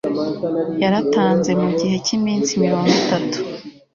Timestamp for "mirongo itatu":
2.63-3.39